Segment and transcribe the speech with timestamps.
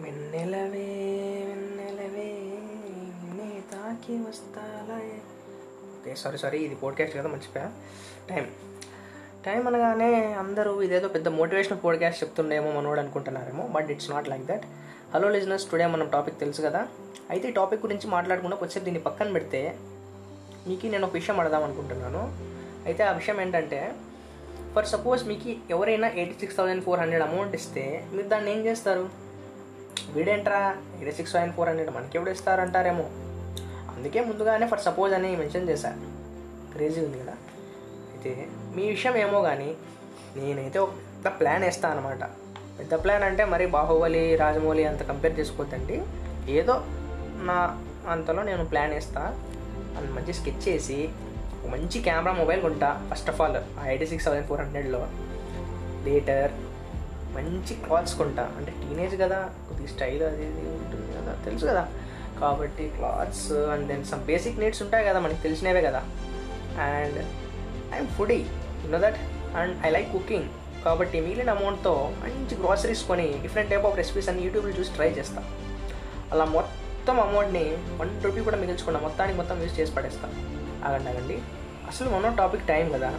[0.00, 0.88] వెన్నెలవే
[1.48, 2.30] వెన్నెలవే
[3.36, 4.98] నే తాకి వస్తాలే.
[5.96, 7.72] ఓకే సారీ సారీ ఇది పోడ్కాస్ట్ కదా మర్చిపోయా.
[8.30, 8.44] టైం
[9.46, 14.66] టైం అనగానే అందరూ ఇదేదో పెద్ద మోటివేషనల్ పోడ్కాస్ట్ చెప్తుండేమో మనోడు అనుకుంటున్నారేమో but it's not like that
[15.14, 16.88] hello listeners today మనం టాపిక్ తెలుసు కదా.
[17.30, 19.78] అయితే ఈ టాపిక్ గురించి మాట్లాడకుండా కొంచెం దీన్ని పక్కన పెడితే
[20.66, 22.22] మీకు నేను ఒక విషయం అడదాం అనుకుంటున్నాను.
[22.84, 23.94] అయితే ఆ విషయం ఏంటంటే
[24.74, 29.25] ఫర్ సపోజ్ మీకు ఎవరైనా eighty six thousand four hundred amount ఇస్తే మీరు దాన్ని ఏం చేస్తారు?
[30.10, 30.76] వీడేంట్రా?
[30.96, 33.04] Eighty six thousand four hundred మనకి ఎవడు ఇస్తారంటారేమో.
[33.96, 36.02] అందుకే ముందుగానే ఫర్ సపోజ్ అని మెన్షన్ చేశాను
[36.72, 37.32] క్రేజీ ఉంది కదా.
[38.12, 39.74] అయితే మీ విషయం ఏమో కానీ
[40.36, 42.22] నేనైతే ఒక పెద్ద ప్లాన్ వేస్తాను అనమాట
[42.78, 46.02] పెద్ద ప్లాన్ అంటే మరి బాహుబలి రాజమౌళి అంత కంపేర్ చేసుకోవద్దండి
[46.48, 46.82] ఏదో
[47.42, 49.20] నా అంతలో నేను ప్లాన్ వేస్తా.
[49.98, 51.08] అని మంచి స్కెచ్ చేసి
[51.66, 53.08] మంచి కెమెరా మొబైల్ కొంటా.
[53.14, 55.08] ఫస్ట్ ఆఫ్ ఆల్ ఆ ఎయిటీ సిక్స్ థౌసండ్ ఫోర్ హండ్రెడ్లో
[56.04, 56.52] లేటర్
[57.36, 58.44] మంచి క్లాత్స్ కొంటా.
[58.56, 61.84] అంటే టీనేజ్ కదా కొద్దిగా స్టైల్ అది ఇది ఉంటుంది కదా తెలుసు కదా.
[62.40, 66.02] కాబట్టి clothes and then some basic needs ఉంటాయి కదా మనకి తెలిసినవే కదా.
[66.90, 67.18] And
[67.94, 68.38] I'm foodie
[68.92, 69.20] know that
[69.56, 70.48] and I like cooking
[70.84, 75.40] కాబట్టి మిగిలిన అమౌంట్తో మంచి గ్రాసరీస్ కొని డిఫరెంట్ టైప్ ఆఫ్ రెసిపీస్ అన్ని యూట్యూబ్లో చూసి ట్రై చేస్తా.
[76.32, 77.64] అలా మొత్తం అమౌంట్ని
[78.00, 80.28] వన్ రూపీ కూడా మిగిల్చుకున్నా మొత్తానికి మొత్తం యూస్ చేసి పడేస్తా.
[80.86, 81.38] ఆగండి ఆగండి.
[81.88, 83.10] అసలు మన టాపిక్ టైం కదా.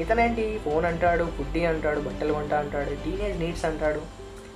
[0.00, 0.58] ఇతనేంటి?
[0.58, 4.00] ఫోన్ అంటాడు ఫుడ్డీ అంటాడు బట్టలు కొంటా అంటాడు టీనేజ్ నీడ్స్ అంటాడు.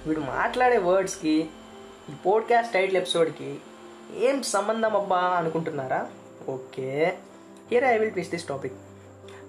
[0.06, 1.34] వీడు మాట్లాడే వర్డ్స్కి
[2.10, 3.58] ఈ పోడ్కాస్ట్ టైటిల్ ఎపిసోడ్కి
[4.16, 6.00] ఏం సంబంధం అబ్బా అనుకుంటున్నారా?
[6.48, 7.18] Okay
[7.70, 8.72] here I will twist this topic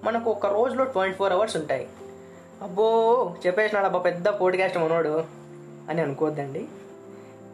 [0.03, 1.87] మనకు ఒక రోజులో ట్వంటీ ఫోర్ అవర్స్ ఉంటాయి.
[2.61, 2.87] అబ్బో
[3.45, 5.23] చెప్పేసినాడు అబ్బా పెద్ద పోడ్కాస్ట్ మనోడు
[5.89, 6.65] అని అనుకోవద్దండి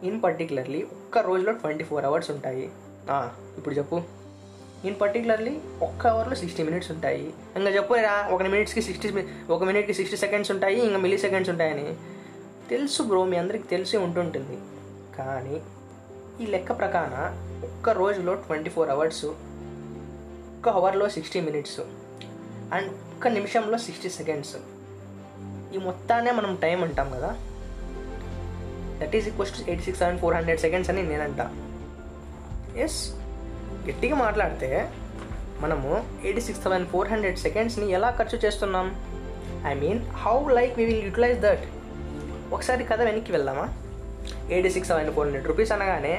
[0.02, 2.70] ఇన్ పర్టికులర్లీ ఒక్క రోజులో ట్వంటీ ఫోర్ అవర్స్ ఉంటాయి
[3.58, 4.02] ఇప్పుడు చెప్పు.
[4.84, 7.34] ఇన్ పర్టికులర్లీ ఒక్క అవర్లో సిక్స్టీ మినిట్స్ ఉంటాయి.
[7.56, 11.96] ఇంకా చెప్పురా ఒక మినిట్స్కి సిక్స్టీ ఒక మినిట్కి సిక్స్టీ సెకండ్స్ ఉంటాయి ఇంకా మిల్లీ సెకండ్స్ ఉంటాయని.
[12.70, 14.58] తెలుసు బ్రో మీ అందరికి తెలిసి ఉంటుంటుంది.
[15.18, 15.60] కానీ
[16.44, 21.80] ఈ లెక్క ప్రకారం ఒక్క రోజులో ట్వంటీ ఫోర్ అవర్స్ ఒక్క అవర్లో సిక్స్టీ మినిట్స్
[22.74, 24.56] అండ్ ఒక్క నిమిషంలో సిక్స్టీ సెకండ్స్
[25.74, 27.36] ఈ మొత్తాన్నే మనం టైం అంటాం కదా?
[29.02, 31.50] That is equals to eighty six seven four hundred seconds అని నేనంటా.
[32.76, 33.19] ఎస్
[33.88, 34.70] గట్టిగా మాట్లాడితే
[35.62, 35.90] మనము
[36.26, 38.86] eighty six thousand four hundred సెకండ్స్ని ఎలా ఖర్చు చేస్తున్నాం?
[39.70, 41.64] I mean how like we will utilize that
[42.56, 43.66] ఒకసారి కథ వెనక్కి వెళ్దామా?
[44.54, 46.14] Eighty six thousand four hundred rupees అనగానే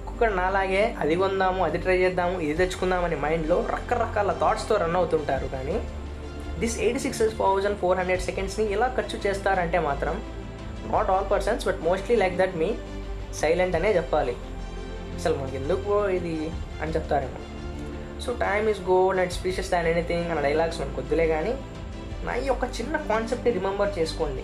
[0.00, 5.48] ఒక్కొక్కరు నాలాగే అది కొందాము అది ట్రై చేద్దాము ఇది తెచ్చుకుందామని మైండ్లో రకరకాల థాట్స్తో రన్ అవుతుంటారు.
[5.56, 5.76] కానీ
[6.62, 10.16] this eighty six thousand four hundred సెకండ్స్ని ఎలా ఖర్చు చేస్తారంటే మాత్రం
[10.92, 12.70] not all persons but mostly like that me
[13.42, 14.34] silent అనే చెప్పాలి.
[15.16, 16.34] అసలు మనకి ఎందుకు ఇది
[16.82, 17.40] అని చెప్తారేమో
[18.24, 21.52] so time is gold and spacious than anything అన్న డైలాగ్స్ మనకు వద్దులే కానీ
[22.26, 24.42] నా ఈ ఒక చిన్న కాన్సెప్ట్ని రిమెంబర్ చేసుకోండి.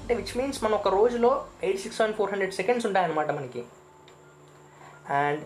[0.00, 1.30] అంటే విచ్ మీన్స్ మనం ఒక రోజులో
[1.62, 3.62] eight six seven four hundred seconds ఉంటాయన్నమాట మనకి.
[5.20, 5.42] And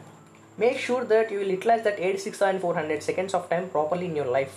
[0.60, 3.64] make sure that you will utilize that eight six and four hundred seconds of time
[3.66, 4.56] properly in your life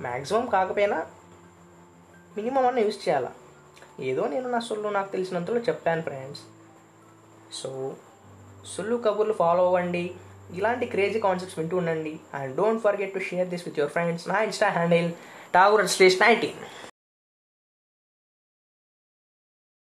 [0.00, 0.98] maximum కాకపోయినా
[2.36, 3.32] మినిమం అన్న use చేయాలా?
[4.00, 6.42] ఏదో నేను నా సొల్లు నాకు తెలిసినంతలో చెప్పాను ఫ్రెండ్స్
[7.62, 7.70] సో
[8.72, 10.04] సుల్లు కబుర్లు ఫాలో అవ్వండి.
[10.58, 12.14] ఇలాంటి క్రేజీ కాన్సెప్ట్స్ వింటూ ఉండండి.
[12.34, 15.10] And don't forget to share this with your friends నా ఇన్స్టా హ్యాండిల్
[15.54, 16.60] టాగూర్ స్టేష్ నైన్టీన్